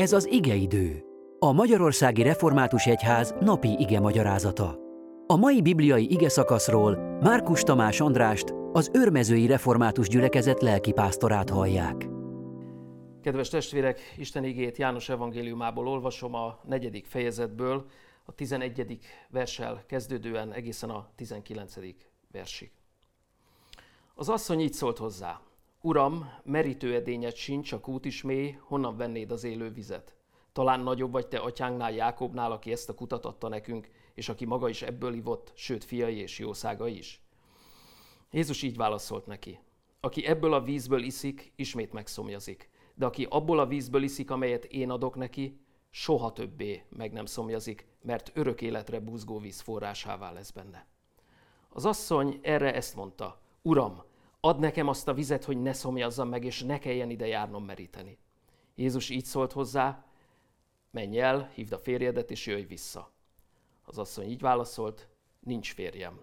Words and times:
Ez 0.00 0.12
az 0.12 0.26
igeidő, 0.26 1.04
a 1.38 1.52
Magyarországi 1.52 2.22
Református 2.22 2.86
Egyház 2.86 3.34
napi 3.40 3.76
ige 3.78 4.00
magyarázata. 4.00 4.78
A 5.26 5.36
mai 5.36 5.62
bibliai 5.62 6.12
ige 6.12 6.28
szakaszról 6.28 7.18
Márkus 7.22 7.62
Tamás 7.62 8.00
Andrást, 8.00 8.54
az 8.72 8.90
Örmezői 8.92 9.46
Református 9.46 10.08
Gyülekezet 10.08 10.62
lelkipásztorát 10.62 11.50
hallják. 11.50 12.08
Kedves 13.22 13.48
testvérek, 13.48 14.14
Isten 14.16 14.44
igét 14.44 14.76
János 14.76 15.08
evangéliumából 15.08 15.88
olvasom 15.88 16.34
a 16.34 16.60
negyedik 16.64 17.06
fejezetből, 17.06 17.86
a 18.24 18.32
11. 18.32 18.98
verssel 19.30 19.84
kezdődően 19.86 20.52
egészen 20.52 20.90
a 20.90 21.08
19. 21.16 21.74
versig. 22.32 22.70
Az 24.14 24.28
asszony 24.28 24.60
így 24.60 24.72
szólt 24.72 24.98
hozzá, 24.98 25.40
Uram, 25.82 26.30
merítőedényed 26.44 27.34
sincs, 27.34 27.72
a 27.72 27.80
kút 27.80 28.04
is 28.04 28.22
mély, 28.22 28.58
honnan 28.60 28.96
vennéd 28.96 29.30
az 29.30 29.44
élő 29.44 29.70
vizet? 29.70 30.14
Talán 30.52 30.80
nagyobb 30.80 31.12
vagy 31.12 31.28
te 31.28 31.38
atyánknál, 31.38 31.92
Jákobnál, 31.92 32.52
aki 32.52 32.72
ezt 32.72 32.88
a 32.88 32.94
kutat 32.94 33.24
adta 33.24 33.48
nekünk, 33.48 33.90
és 34.14 34.28
aki 34.28 34.44
maga 34.44 34.68
is 34.68 34.82
ebből 34.82 35.14
ivott, 35.14 35.52
sőt 35.54 35.84
fiai 35.84 36.16
és 36.16 36.38
jószága 36.38 36.88
is. 36.88 37.22
Jézus 38.30 38.62
így 38.62 38.76
válaszolt 38.76 39.26
neki. 39.26 39.58
Aki 40.00 40.26
ebből 40.26 40.52
a 40.52 40.62
vízből 40.62 41.02
iszik, 41.02 41.52
ismét 41.56 41.92
megszomjazik. 41.92 42.70
De 42.94 43.06
aki 43.06 43.26
abból 43.30 43.58
a 43.58 43.66
vízből 43.66 44.02
iszik, 44.02 44.30
amelyet 44.30 44.64
én 44.64 44.90
adok 44.90 45.16
neki, 45.16 45.60
soha 45.90 46.32
többé 46.32 46.84
meg 46.88 47.12
nem 47.12 47.26
szomjazik, 47.26 47.86
mert 48.02 48.30
örök 48.34 48.62
életre 48.62 49.00
buzgó 49.00 49.38
víz 49.38 49.60
forrásává 49.60 50.32
lesz 50.32 50.50
benne. 50.50 50.86
Az 51.68 51.84
asszony 51.84 52.38
erre 52.42 52.74
ezt 52.74 52.96
mondta. 52.96 53.40
Uram, 53.62 54.08
Add 54.40 54.58
nekem 54.58 54.88
azt 54.88 55.08
a 55.08 55.14
vizet, 55.14 55.44
hogy 55.44 55.62
ne 55.62 55.72
szomjazzam 55.72 56.28
meg, 56.28 56.44
és 56.44 56.62
ne 56.62 56.78
kelljen 56.78 57.10
ide 57.10 57.26
járnom 57.26 57.64
meríteni. 57.64 58.18
Jézus 58.74 59.10
így 59.10 59.24
szólt 59.24 59.52
hozzá, 59.52 60.04
menj 60.90 61.20
el, 61.20 61.50
hívd 61.54 61.72
a 61.72 61.78
férjedet, 61.78 62.30
és 62.30 62.46
jöjj 62.46 62.62
vissza. 62.62 63.12
Az 63.84 63.98
asszony 63.98 64.28
így 64.28 64.40
válaszolt, 64.40 65.08
nincs 65.40 65.74
férjem. 65.74 66.22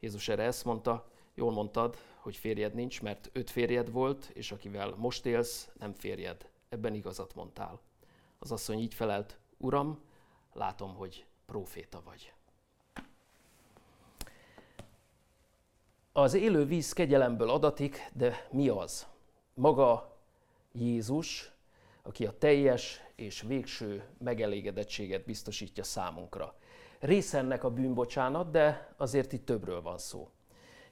Jézus 0.00 0.28
erre 0.28 0.42
ezt 0.42 0.64
mondta, 0.64 1.10
jól 1.34 1.52
mondtad, 1.52 1.96
hogy 2.16 2.36
férjed 2.36 2.74
nincs, 2.74 3.02
mert 3.02 3.30
öt 3.32 3.50
férjed 3.50 3.90
volt, 3.90 4.30
és 4.34 4.52
akivel 4.52 4.94
most 4.96 5.26
élsz, 5.26 5.70
nem 5.78 5.94
férjed. 5.94 6.50
Ebben 6.68 6.94
igazat 6.94 7.34
mondtál. 7.34 7.80
Az 8.38 8.52
asszony 8.52 8.78
így 8.78 8.94
felelt, 8.94 9.38
Uram, 9.56 10.00
látom, 10.52 10.94
hogy 10.94 11.26
próféta 11.46 12.02
vagy. 12.04 12.32
Az 16.12 16.34
élő 16.34 16.64
víz 16.64 16.92
kegyelemből 16.92 17.50
adatik, 17.50 18.10
de 18.12 18.46
mi 18.50 18.68
az? 18.68 19.06
Maga 19.54 20.16
Jézus, 20.72 21.52
aki 22.02 22.26
a 22.26 22.38
teljes 22.38 23.00
és 23.14 23.42
végső 23.42 24.04
megelégedettséget 24.18 25.24
biztosítja 25.24 25.84
számunkra. 25.84 26.54
Része 26.98 27.38
ennek 27.38 27.64
a 27.64 27.70
bűnbocsánat, 27.70 28.50
de 28.50 28.94
azért 28.96 29.32
itt 29.32 29.44
többről 29.44 29.82
van 29.82 29.98
szó. 29.98 30.28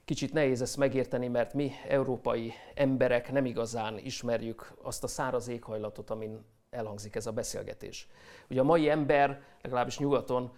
Kicsit 0.05 0.33
nehéz 0.33 0.61
ezt 0.61 0.77
megérteni, 0.77 1.27
mert 1.27 1.53
mi, 1.53 1.71
európai 1.87 2.53
emberek 2.75 3.31
nem 3.31 3.45
igazán 3.45 3.97
ismerjük 3.97 4.73
azt 4.81 5.03
a 5.03 5.07
száraz 5.07 5.47
éghajlatot, 5.47 6.09
amin 6.09 6.45
elhangzik 6.69 7.15
ez 7.15 7.27
a 7.27 7.31
beszélgetés. 7.31 8.07
Ugye 8.49 8.59
a 8.59 8.63
mai 8.63 8.89
ember, 8.89 9.41
legalábbis 9.61 9.97
nyugaton, 9.97 10.51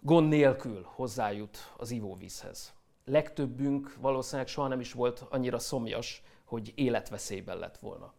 gond 0.00 0.28
nélkül 0.28 0.82
hozzájut 0.94 1.72
az 1.76 1.90
ivóvízhez 1.90 2.76
legtöbbünk 3.08 3.96
valószínűleg 4.00 4.48
soha 4.48 4.68
nem 4.68 4.80
is 4.80 4.92
volt 4.92 5.26
annyira 5.30 5.58
szomjas, 5.58 6.22
hogy 6.44 6.72
életveszélyben 6.74 7.58
lett 7.58 7.78
volna. 7.78 8.14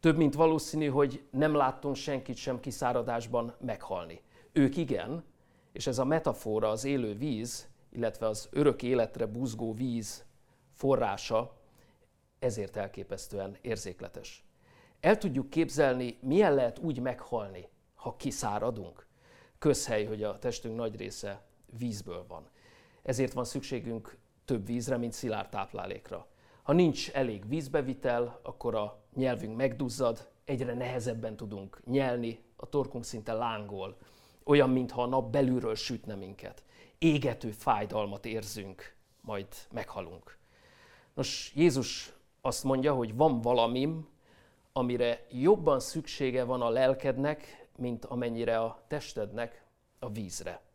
Több 0.00 0.16
mint 0.16 0.34
valószínű, 0.34 0.86
hogy 0.86 1.22
nem 1.30 1.54
láttunk 1.54 1.96
senkit 1.96 2.36
sem 2.36 2.60
kiszáradásban 2.60 3.54
meghalni. 3.60 4.22
Ők 4.52 4.76
igen, 4.76 5.24
és 5.72 5.86
ez 5.86 5.98
a 5.98 6.04
metafora, 6.04 6.68
az 6.68 6.84
élő 6.84 7.14
víz, 7.14 7.68
illetve 7.90 8.26
az 8.26 8.48
örök 8.50 8.82
életre 8.82 9.26
buzgó 9.26 9.74
víz 9.74 10.24
forrása, 10.72 11.56
ezért 12.38 12.76
elképesztően 12.76 13.56
érzékletes. 13.60 14.44
El 15.00 15.18
tudjuk 15.18 15.50
képzelni, 15.50 16.18
milyen 16.20 16.54
lehet 16.54 16.78
úgy 16.78 17.00
meghalni, 17.00 17.68
ha 17.94 18.16
kiszáradunk. 18.16 19.06
Közhely, 19.58 20.04
hogy 20.04 20.22
a 20.22 20.38
testünk 20.38 20.76
nagy 20.76 20.96
része 20.96 21.46
vízből 21.78 22.24
van 22.28 22.48
ezért 23.08 23.32
van 23.32 23.44
szükségünk 23.44 24.18
több 24.44 24.66
vízre, 24.66 24.96
mint 24.96 25.12
szilárd 25.12 25.48
táplálékra. 25.48 26.26
Ha 26.62 26.72
nincs 26.72 27.10
elég 27.10 27.48
vízbevitel, 27.48 28.40
akkor 28.42 28.74
a 28.74 29.02
nyelvünk 29.14 29.56
megduzzad, 29.56 30.28
egyre 30.44 30.74
nehezebben 30.74 31.36
tudunk 31.36 31.80
nyelni, 31.84 32.42
a 32.56 32.68
torkunk 32.68 33.04
szinte 33.04 33.32
lángol, 33.32 33.96
olyan, 34.44 34.70
mintha 34.70 35.02
a 35.02 35.06
nap 35.06 35.30
belülről 35.30 35.74
sütne 35.74 36.14
minket. 36.14 36.62
Égető 36.98 37.50
fájdalmat 37.50 38.26
érzünk, 38.26 38.94
majd 39.20 39.46
meghalunk. 39.72 40.38
Nos, 41.14 41.52
Jézus 41.54 42.12
azt 42.40 42.64
mondja, 42.64 42.94
hogy 42.94 43.16
van 43.16 43.40
valamim, 43.40 44.08
amire 44.72 45.26
jobban 45.30 45.80
szüksége 45.80 46.44
van 46.44 46.62
a 46.62 46.68
lelkednek, 46.68 47.68
mint 47.76 48.04
amennyire 48.04 48.58
a 48.58 48.82
testednek 48.88 49.64
a 49.98 50.10
vízre 50.10 50.66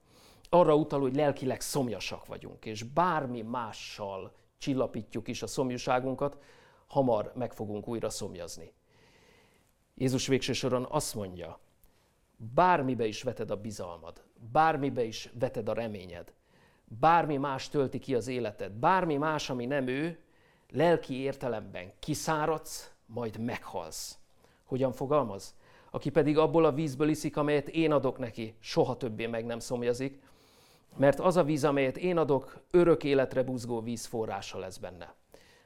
arra 0.53 0.75
utal, 0.75 1.00
hogy 1.00 1.16
lelkileg 1.16 1.62
szomjasak 1.62 2.25
vagyunk, 2.25 2.66
és 2.66 2.84
bármi 2.84 3.41
mással 3.41 4.34
csillapítjuk 4.58 5.28
is 5.28 5.41
a 5.41 5.47
szomjúságunkat, 5.47 6.38
hamar 6.88 7.31
meg 7.36 7.53
fogunk 7.53 7.88
újra 7.88 8.09
szomjazni. 8.09 8.74
Jézus 9.96 10.28
végső 10.28 10.53
soron 10.53 10.88
azt 10.90 11.16
mondja, 11.16 11.59
bármibe 12.38 13.06
is 13.06 13.24
veted 13.24 13.52
a 13.52 13.56
bizalmad, 13.56 14.24
bármibe 14.52 15.03
is 15.03 15.30
veted 15.40 15.69
a 15.69 15.74
reményed, 15.74 16.34
bármi 16.85 17.38
más 17.38 17.70
tölti 17.70 18.00
ki 18.00 18.16
az 18.16 18.28
életed, 18.28 18.72
bármi 18.72 19.18
más, 19.18 19.50
ami 19.50 19.66
nem 19.66 19.88
ő, 19.88 20.20
lelki 20.70 21.20
értelemben 21.20 21.91
kiszáradsz, 22.00 22.94
majd 23.06 23.40
meghalsz. 23.40 24.18
Hogyan 24.64 24.91
fogalmaz? 24.91 25.56
Aki 25.91 26.09
pedig 26.09 26.38
abból 26.38 26.66
a 26.66 26.74
vízből 26.74 27.09
iszik, 27.09 27.38
amelyet 27.38 27.70
én 27.70 27.91
adok 27.91 28.18
neki, 28.18 28.56
soha 28.59 28.97
többé 28.97 29.25
meg 29.25 29.46
nem 29.46 29.59
szomjazik, 29.59 30.22
mert 30.98 31.20
az 31.20 31.38
a 31.38 31.44
víz, 31.44 31.64
amelyet 31.64 31.98
én 31.98 32.18
adok, 32.18 32.64
örök 32.72 33.04
életre 33.04 33.44
buzgó 33.44 33.81
víz 33.81 34.06
forrása 34.06 34.59
lesz 34.59 34.78
benne. 34.78 35.16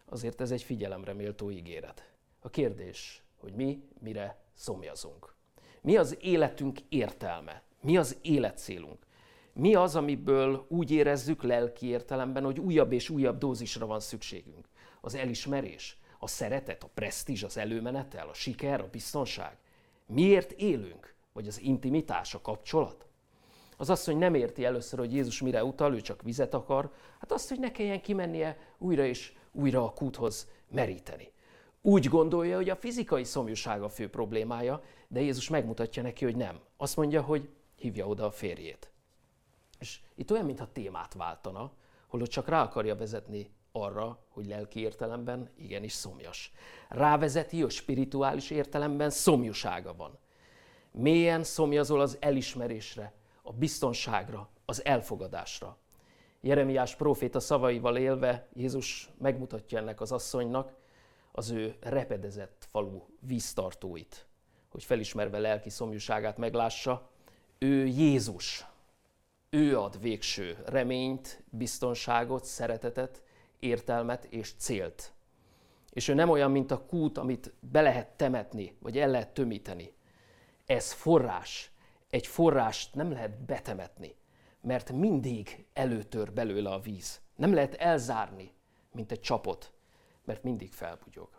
Azért 0.06 0.42
ez 0.42 0.52
egy 0.52 0.64
figyelemre 0.64 1.14
méltó 1.14 1.52
ígéret. 1.52 2.12
A 2.40 2.50
kérdés, 2.50 3.24
hogy 3.40 3.54
mi 3.54 3.84
mire 4.00 4.38
szomjazunk. 4.54 5.36
Mi 5.82 5.98
az 5.98 6.18
életünk 6.22 6.80
értelme? 6.90 7.62
Mi 7.82 7.98
az 7.98 8.18
életcélunk? 8.22 9.06
Mi 9.54 9.76
az, 9.76 9.96
amiből 9.96 10.66
úgy 10.70 10.92
érezzük 10.92 11.44
lelki 11.44 11.88
értelemben, 11.88 12.44
hogy 12.44 12.60
újabb 12.60 12.92
és 12.92 13.10
újabb 13.10 13.38
dózisra 13.38 13.86
van 13.86 14.00
szükségünk? 14.00 14.68
Az 15.02 15.16
elismerés, 15.16 15.98
a 16.20 16.28
szeretet, 16.28 16.84
a 16.84 16.90
presztízs, 16.94 17.44
az 17.44 17.58
előmenetel, 17.58 18.30
a 18.30 18.34
siker, 18.34 18.82
a 18.82 18.90
biztonság? 18.92 19.58
Miért 20.06 20.52
élünk? 20.52 21.16
Vagy 21.34 21.48
az 21.48 21.62
intimitás, 21.62 22.34
a 22.34 22.42
kapcsolat? 22.42 23.07
Az 23.78 23.90
asszony 23.90 24.18
nem 24.18 24.34
érti 24.34 24.66
először, 24.66 25.00
hogy 25.00 25.14
Jézus 25.14 25.42
mire 25.42 25.64
utal, 25.64 25.94
ő 25.94 26.02
csak 26.02 26.22
vizet 26.22 26.54
akar, 26.54 26.92
hát 27.20 27.32
azt, 27.32 27.50
hogy 27.50 27.60
ne 27.60 27.72
kelljen 27.72 28.02
kimennie 28.02 28.58
újra 28.78 29.06
és 29.06 29.34
újra 29.52 29.84
a 29.84 29.94
kúthoz 29.94 30.50
meríteni. 30.68 31.32
Úgy 31.82 32.08
gondolja, 32.08 32.56
hogy 32.56 32.70
a 32.70 32.76
fizikai 32.76 33.24
szomjúság 33.24 33.82
a 33.82 33.90
fő 33.90 34.10
problémája, 34.10 34.82
de 35.08 35.22
Jézus 35.22 35.50
megmutatja 35.50 36.02
neki, 36.02 36.26
hogy 36.26 36.36
nem. 36.36 36.60
Azt 36.78 36.96
mondja, 36.96 37.22
hogy 37.22 37.50
hívja 37.76 38.08
oda 38.08 38.26
a 38.26 38.32
férjét. 38.32 38.92
És 39.80 40.00
itt 40.16 40.32
olyan, 40.32 40.46
mintha 40.46 40.72
témát 40.72 41.14
váltana, 41.14 41.72
holott 42.08 42.30
csak 42.30 42.48
rá 42.48 42.64
akarja 42.64 42.96
vezetni 42.96 43.52
arra, 43.72 44.20
hogy 44.30 44.46
lelki 44.46 44.80
értelemben 44.80 45.50
igenis 45.58 45.94
szomjas. 45.94 46.52
Rávezeti, 46.90 47.62
hogy 47.62 47.72
spirituális 47.72 48.50
értelemben 48.50 49.10
szomjúsága 49.10 49.94
van. 49.96 50.18
Mélyen 50.92 51.44
szomjazol 51.44 52.02
az 52.02 52.18
elismerésre, 52.20 53.14
a 53.48 53.52
biztonságra, 53.52 54.50
az 54.66 54.86
elfogadásra. 54.86 55.78
Jeremiás 56.42 56.96
próféta 56.96 57.40
szavaival 57.40 57.98
élve 57.98 58.48
Jézus 58.54 59.10
megmutatja 59.18 59.78
ennek 59.80 60.02
az 60.02 60.12
asszonynak 60.12 60.76
az 61.32 61.50
ő 61.50 61.76
repedezett 61.80 62.68
falu 62.70 63.02
víztartóit, 63.20 64.28
hogy 64.70 64.84
felismerve 64.84 65.40
lelki 65.40 65.70
szomjúságát 65.70 66.38
meglássa, 66.38 67.10
ő 67.58 67.86
Jézus, 67.86 68.66
ő 69.50 69.80
ad 69.80 70.02
végső 70.02 70.58
reményt, 70.66 71.44
biztonságot, 71.50 72.44
szeretetet, 72.44 73.24
értelmet 73.60 74.24
és 74.24 74.54
célt. 74.58 75.14
És 75.90 76.08
ő 76.08 76.14
nem 76.14 76.30
olyan, 76.30 76.52
mint 76.52 76.72
a 76.72 76.86
kút, 76.86 77.18
amit 77.18 77.54
be 77.60 77.82
lehet 77.82 78.08
temetni, 78.08 78.78
vagy 78.80 78.98
el 78.98 79.10
lehet 79.10 79.34
tömíteni. 79.34 79.94
Ez 80.66 80.92
forrás, 80.92 81.72
egy 82.10 82.28
forrást 82.28 82.96
nem 82.96 83.12
lehet 83.12 83.46
betemetni, 83.46 84.16
mert 84.62 84.92
mindig 84.92 85.66
előtör 85.74 86.34
belőle 86.34 86.70
a 86.70 86.80
víz. 86.80 87.22
Nem 87.36 87.54
lehet 87.54 87.74
elzárni, 87.74 88.54
mint 88.92 89.12
egy 89.12 89.20
csapot, 89.20 89.74
mert 90.24 90.44
mindig 90.44 90.72
felbugyog. 90.72 91.30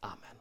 Ámen. 0.00 0.39